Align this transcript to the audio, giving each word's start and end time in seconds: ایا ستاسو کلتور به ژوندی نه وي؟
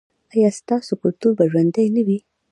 ایا 0.33 0.49
ستاسو 0.59 0.91
کلتور 1.01 1.31
به 1.37 1.45
ژوندی 1.51 1.85
نه 1.95 2.01
وي؟ 2.07 2.17